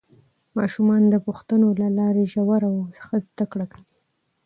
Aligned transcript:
ماشومان 0.57 1.01
د 1.09 1.15
پوښتنو 1.27 1.67
له 1.81 1.87
لارې 1.97 2.23
ژوره 2.33 2.69
او 2.73 2.77
ښه 3.05 3.17
زده 3.25 3.45
کړه 3.51 3.65
کوي 3.71 3.91